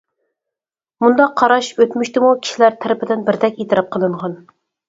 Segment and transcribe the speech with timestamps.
[1.03, 4.39] مۇنداق قاراش ئۆتمۈشتىمۇ كىشىلەر تەرىپىدىن بىردەك ئېتىراپ قىلىنغان.